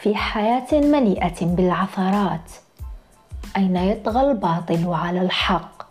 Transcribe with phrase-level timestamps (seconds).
[0.00, 2.50] في حياة مليئة بالعثرات.
[3.56, 5.82] أين يطغى الباطل على الحق؟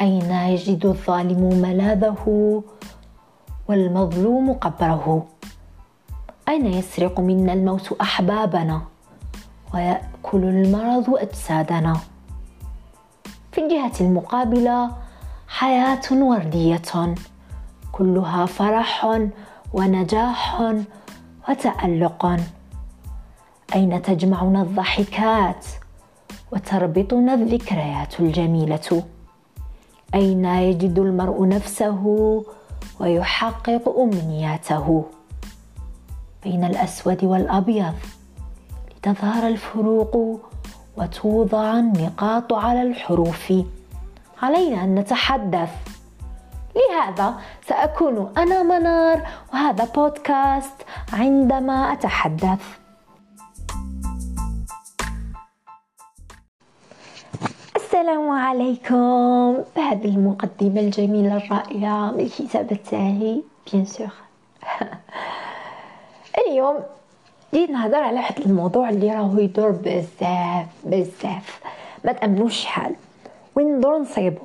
[0.00, 2.62] أين يجد الظالم ملاذه
[3.68, 5.26] والمظلوم قبره؟
[6.48, 8.82] أين يسرق منا الموت أحبابنا
[9.74, 11.96] ويأكل المرض أجسادنا؟
[13.52, 14.90] في الجهة المقابلة
[15.48, 17.14] حياة وردية
[17.92, 19.18] كلها فرح
[19.72, 20.62] ونجاح
[21.48, 22.36] وتألق.
[23.74, 25.66] أين تجمعنا الضحكات
[26.52, 29.04] وتربطنا الذكريات الجميلة؟
[30.14, 32.04] أين يجد المرء نفسه
[33.00, 35.04] ويحقق أمنياته؟
[36.44, 37.94] بين الأسود والأبيض
[38.96, 40.40] لتظهر الفروق
[40.96, 43.52] وتوضع النقاط على الحروف.
[44.42, 45.70] علينا أن نتحدث.
[46.76, 47.34] لهذا
[47.68, 50.74] سأكون أنا منار وهذا بودكاست
[51.12, 52.85] عندما أتحدث.
[57.96, 59.64] السلام عليكم.
[59.76, 64.12] بهذه المقدمة الجميلة الرائعة من الكتاب تاعي بيان سور
[66.38, 66.76] اليوم
[67.54, 71.60] جيت نهضر على واحد الموضوع اللي راهو يدور بزاف بزاف.
[72.04, 72.94] ما تأمنوش شحال.
[73.54, 74.42] وين ندور نصيبو.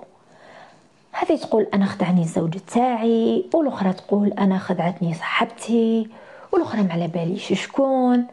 [1.11, 6.09] هذه تقول أنا خدعني الزوج تاعي والأخرى تقول أنا خدعتني صاحبتي
[6.51, 8.27] والأخرى ما على باليش شكون.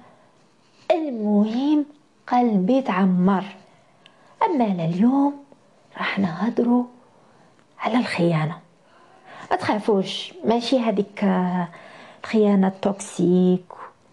[0.90, 1.84] المهم
[2.32, 3.44] قلبي تعمر.
[4.48, 5.34] اما اليوم
[5.96, 6.84] راح نهضروا
[7.78, 8.58] على الخيانة.
[9.50, 11.24] ما تخافوش ماشي هذيك
[12.24, 13.64] الخيانة ال toxique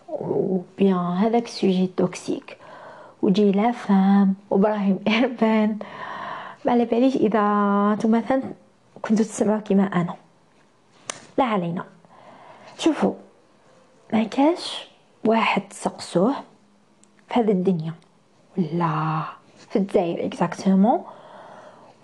[0.09, 2.58] و bien هذاك sujet toxique
[3.22, 5.78] وجي لا فام وإبراهيم ايربان
[6.66, 7.39] ما على باليش إذا
[7.94, 8.41] أنتم مثلا
[9.02, 10.16] كنتوا تسمعوا كيما أنا.
[11.38, 11.86] لا علينا.
[12.78, 13.13] شوفوا
[14.13, 14.88] ما كاش
[15.25, 16.34] واحد تسقسوه
[17.29, 17.94] في هذه الدنيا.
[18.57, 19.24] ولا
[19.75, 21.02] في الجزائر exactement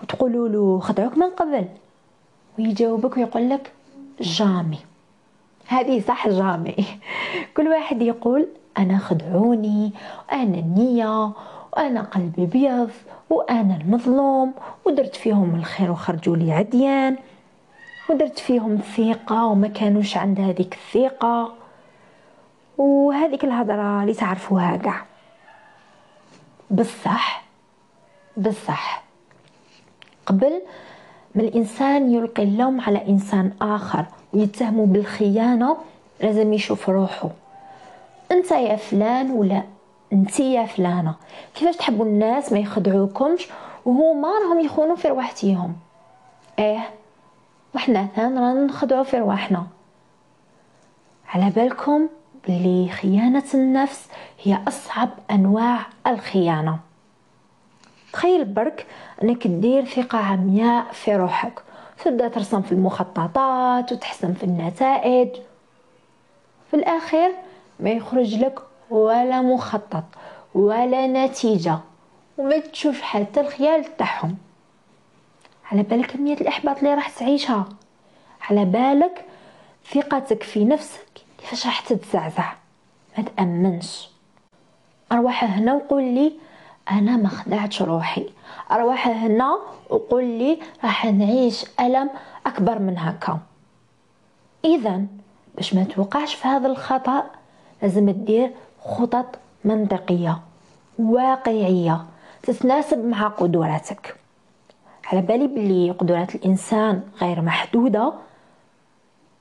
[0.03, 1.65] وتقولوا له خدعوك من قبل.
[2.59, 3.71] ويجاوبك ويقول لك
[4.21, 4.79] jamais.
[5.67, 6.75] هذه صح jamais.
[7.57, 9.91] كل واحد يقول أنا خدعوني
[10.29, 11.31] وأنا النيه
[11.73, 12.91] وأنا قلبي بيض
[13.29, 14.53] وأنا المظلوم
[14.85, 17.17] ودرت فيهم الخير وخرجوا لي عديان.
[18.09, 21.53] ودرت فيهم ثقة وما كانوش عند هذيك الثقة.
[22.77, 25.05] وهذيك الهضرة اللي تعرفوها كاع.
[26.71, 27.40] بصح
[28.37, 29.03] بصح
[30.25, 30.61] قبل
[31.35, 35.77] ما الإنسان يلقي اللوم على إنسان آخر ويتهمه بالخيانة
[36.21, 37.29] لازم يشوف روحه.
[38.31, 39.63] أنت يا فلان ولا
[40.13, 41.15] أنت يا فلانة.
[41.55, 43.47] كيفاش تحبوا الناس ما يخدعوكمش
[43.85, 45.75] وهما راهم يخونوا في رواحتيهم؟
[46.59, 46.89] إيه
[47.75, 49.67] وحنا ثان رانا نخدعوا في رواحنا.
[51.29, 52.07] على بالكم
[52.47, 54.07] بلي خيانة النفس
[54.43, 56.79] هي أصعب أنواع الخيانة.
[58.13, 58.85] تخيل برك
[59.23, 61.61] أنك تدير ثقة عمياء في روحك.
[62.05, 65.29] تبدأ ترسم في المخططات وتحسن في النتائج.
[66.71, 67.31] في الأخير
[67.79, 70.03] ما يخرج لك ولا مخطط
[70.55, 71.79] ولا نتيجة
[72.37, 74.37] وما تشوف حتى الخيال تاعهم.
[75.71, 77.65] على بالك كمية الإحباط اللي راح تعيشها.
[78.41, 79.25] على بالك
[79.93, 81.07] ثقتك في نفسك
[81.37, 82.53] كيفاش راح تتزعزع.
[83.17, 84.09] ما تأمنش.
[85.11, 86.33] أرواح هنا وقول لي
[86.91, 88.29] أنا ما خدعتش روحي.
[88.71, 89.57] أرواح هنا
[89.89, 92.09] وقول لي راح نعيش ألم
[92.45, 93.39] أكبر من هكا.
[94.65, 95.01] إذا
[95.55, 97.23] باش ما توقعش في هذا الخطأ
[97.81, 98.51] لازم تدير
[98.85, 99.25] خطط
[99.65, 100.39] منطقية
[100.99, 102.05] واقعية
[102.43, 104.15] تتناسب مع قدراتك.
[105.05, 108.13] على بالي بلي قدرات الإنسان غير محدودة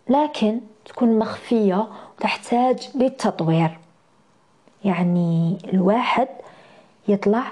[0.08, 3.78] لكن تكون مخفية وتحتاج للتطوير.
[4.84, 6.28] يعني الواحد
[7.08, 7.42] يطلع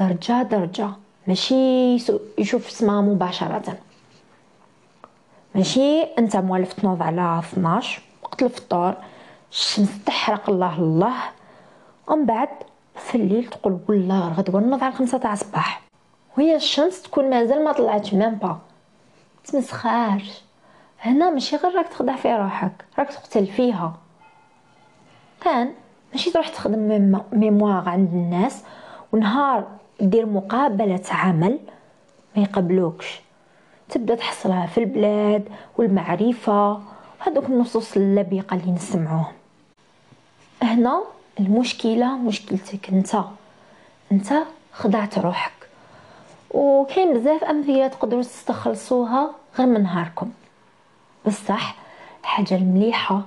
[0.00, 0.90] درجة درجة.
[1.26, 1.94] ماشي
[2.38, 3.78] يشوف سما مباشرة.
[5.54, 8.94] ماشي انت موالف تنوض على 12 وقت الفطور
[9.50, 11.14] الشمس تحرق الله الله.
[12.08, 12.48] ومن بعد
[12.96, 15.82] في الليل تقول والله غدوه نوض على خمسة تاع الصباح.
[16.38, 18.58] وهي الشمس تكون مازال ما طلعتش ميم با.
[19.44, 20.40] تمسخارش
[21.00, 23.96] هنا ماشي غير راك تخدع في روحك راك تقتل فيها.
[25.40, 25.72] كان
[26.12, 28.62] ماشي تروح تخدم ميموار عند الناس
[29.16, 29.66] ونهار
[30.00, 31.58] دير مقابلة عمل
[32.36, 33.20] ما يقبلوكش.
[33.88, 35.48] تبدأ تحصلها في البلاد
[35.78, 36.80] والمعرفة.
[37.18, 39.32] هذوك النصوص اللبقة اللي نسمعوهم.
[40.62, 41.02] هنا
[41.40, 43.16] المشكلة مشكلتك انت.
[44.12, 44.34] انت
[44.72, 45.52] خدعت روحك.
[46.50, 50.30] وكاين بزاف أمثلة تقدروا تستخلصوها غير من نهاركم.
[51.26, 51.76] بصح
[52.20, 53.22] الحاجة المليحة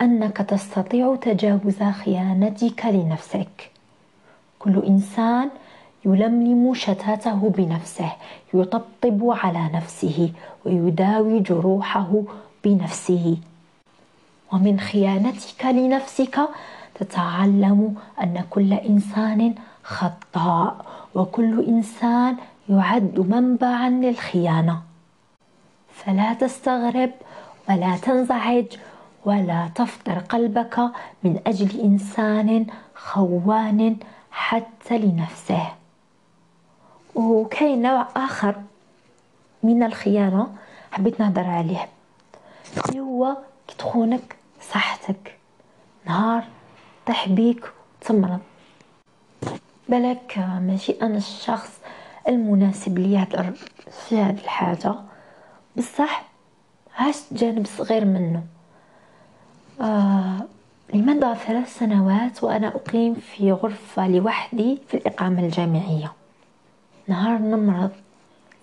[0.00, 3.75] أنك تستطيع تجاوز خيانتك لنفسك.
[4.66, 5.48] كل إنسان
[6.04, 8.12] يلملم شتاته بنفسه
[8.54, 10.32] يطبطب على نفسه
[10.64, 12.22] ويداوي جروحه
[12.64, 13.36] بنفسه.
[14.52, 16.40] ومن خيانتك لنفسك
[16.94, 22.36] تتعلم أن كل إنسان خطاء وكل إنسان
[22.68, 24.80] يعد منبعا للخيانة.
[25.94, 27.10] فلا تستغرب
[27.70, 28.66] ولا تنزعج
[29.24, 30.78] ولا تفطر قلبك
[31.24, 33.96] من أجل إنسان خوان
[34.36, 35.72] حتى لنفسه.
[37.14, 38.62] وكاين نوع آخر
[39.62, 40.54] من الخيانة
[40.90, 41.88] حبيت نهضر عليه.
[42.88, 43.36] اللي هو
[43.68, 45.38] كتخونك صحتك.
[46.04, 46.44] نهار
[47.06, 47.72] طيح بيك
[48.02, 48.40] وتمرض.
[49.88, 51.80] بالك ماشي أنا الشخص
[52.28, 53.52] المناسب لي يهضر
[54.08, 54.94] في هذه الحاجة.
[55.76, 56.22] بصح
[56.98, 58.42] عشت جانب صغير منه.
[59.80, 60.40] آه
[60.94, 66.12] لمدة ثلاث سنوات وأنا أقيم في غرفة لوحدي في الإقامة الجامعية.
[67.08, 67.90] نهار نمرض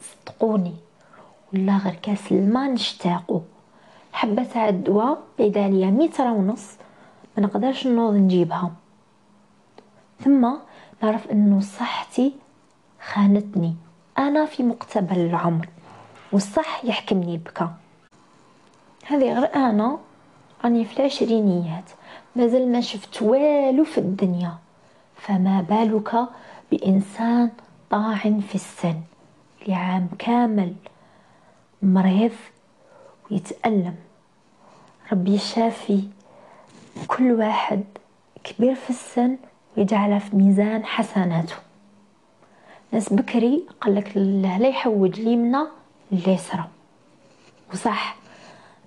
[0.01, 0.73] صدقوني
[1.53, 3.41] ولا غير كاس الماء نشتاقو.
[4.13, 6.67] حبة تاع الدواء بعيدة عليا متر ونص
[7.37, 8.71] ما نقدرش نوض نجيبها.
[10.19, 10.51] ثم
[11.03, 12.33] نعرف انه صحتي
[13.13, 13.75] خانتني.
[14.17, 15.69] أنا في مقتبل العمر
[16.31, 17.73] والصح يحكمني بكا
[19.05, 19.97] هذه غير أنا
[20.63, 21.89] راني في العشرينيات.
[22.35, 24.57] مازال ما شفت والو في الدنيا.
[25.15, 26.27] فما بالك
[26.71, 27.51] بإنسان
[27.89, 29.01] طاعن في السن
[29.67, 30.73] لعام كامل
[31.81, 32.31] مريض
[33.31, 33.95] ويتألم.
[35.11, 36.03] ربي شافي
[37.07, 37.83] كل واحد
[38.43, 39.37] كبير في السن
[39.77, 41.55] ويجعله في ميزان حسناته.
[42.91, 45.63] ناس بكري قالك لا يحوج اليمنى
[46.11, 46.65] لليسرى
[47.73, 48.15] وصح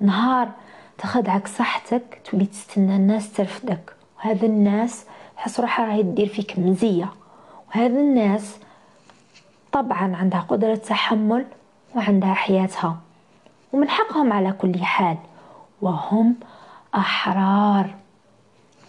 [0.00, 0.50] نهار
[0.98, 3.96] تخدعك صحتك تولي تستنى الناس ترفدك.
[4.18, 5.04] وهذا الناس
[5.36, 7.12] تحس روحها راهي دير فيك مزية.
[7.68, 8.56] وهذا الناس
[9.72, 11.46] طبعا عندها قدرة تحمل
[11.94, 13.00] وعندها حياتها.
[13.72, 15.16] ومن حقهم على كل حال.
[15.82, 16.34] وهم
[16.94, 17.94] أحرار.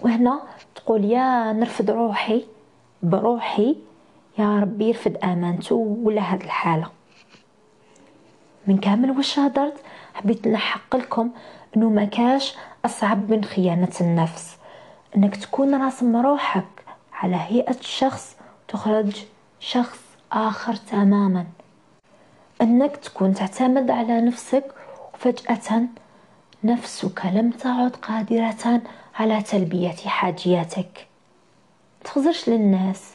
[0.01, 0.41] وهنا
[0.75, 2.45] تقول يا نرفد روحي
[3.03, 3.75] بروحي
[4.39, 6.89] يا ربي يرفد آمانته ولا هاد الحالة.
[8.67, 9.83] من كامل واش هدرت؟
[10.17, 11.29] حبيت نحق لكم
[11.77, 12.55] إنه ما كاش
[12.85, 14.57] أصعب من خيانة النفس.
[15.15, 16.83] إنك تكون راسم روحك
[17.13, 18.35] على هيئة شخص
[18.67, 19.25] تخرج
[19.59, 19.99] شخص
[20.31, 21.45] آخر تماما.
[22.61, 24.63] إنك تكون تعتمد على نفسك
[25.13, 25.81] وفجأة
[26.63, 28.81] نفسك لم تعد قادرة
[29.15, 31.07] على تلبية حاجياتك.
[32.03, 33.13] تخزرش للناس.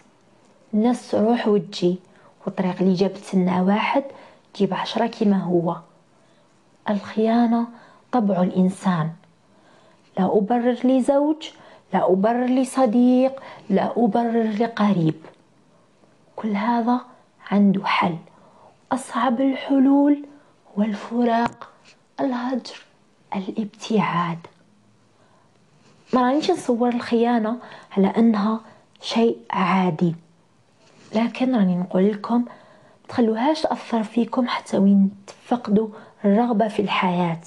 [0.75, 1.99] الناس تروح وتجي
[2.47, 4.05] والطريق اللي جابت لنا واحد
[4.55, 5.77] تجيب عشرة كما هو.
[6.90, 7.67] الخيانة
[8.12, 9.11] طبع الإنسان.
[10.19, 11.50] لا أبرر لزوج
[11.93, 15.14] لا أبرر لصديق لا أبرر لقريب
[16.37, 17.00] كل هذا
[17.50, 18.17] عنده حل.
[18.93, 20.25] أصعب الحلول
[20.79, 21.69] هو الفراق
[22.20, 22.82] الهجر
[23.37, 24.38] الابتعاد.
[26.14, 27.56] ما رانيش نصور الخيانة
[27.96, 28.61] على أنها
[29.00, 30.14] شيء عادي.
[31.14, 32.44] لكن راني نقول لكم
[33.09, 35.89] تخلوهاش تأثر فيكم حتى وين تفقدوا
[36.25, 37.41] الرغبة في الحياة.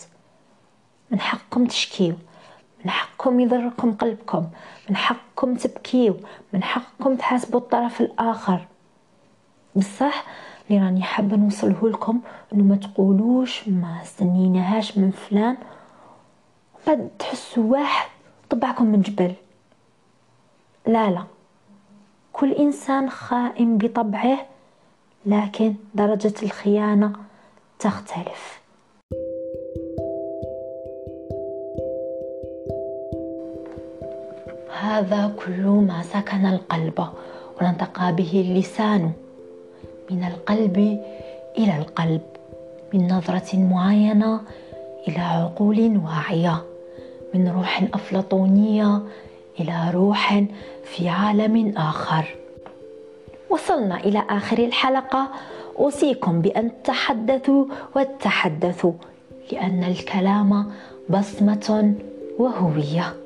[1.11, 2.15] من حقكم تشكيو
[2.85, 4.49] من حقكم يضركم قلبكم
[4.89, 6.17] من حقكم تبكيو
[6.53, 8.67] من حقكم تحاسبوا الطرف الآخر.
[9.75, 10.23] بصح
[10.69, 12.21] اللي راني حابة نوصله لكم
[12.53, 15.57] إنه ما تقولوش ما استنيناهاش من فلان.
[16.87, 18.09] بعد تحسوا واحد
[18.49, 19.33] طبعكم من جبل.
[20.87, 21.23] لا لا.
[22.33, 24.45] كل إنسان خائن بطبعه
[25.25, 27.13] لكن درجة الخيانة
[27.79, 28.61] تختلف.
[34.81, 37.07] هذا كل ما سكن القلب
[37.61, 39.11] ونطق به اللسان
[40.11, 40.77] من القلب
[41.57, 42.21] إلى القلب
[42.93, 44.41] من نظرة معينة
[45.07, 46.63] إلى عقول واعية
[47.33, 49.01] من روح أفلاطونية
[49.59, 50.43] إلى روح
[50.83, 52.44] في عالم آخر.
[53.49, 55.29] وصلنا إلى آخر الحلقة.
[55.79, 58.93] أوصيكم بأن تحدثوا وتحدثوا
[59.51, 60.71] لأن الكلام
[61.09, 61.93] بصمة
[62.39, 63.24] وهوية.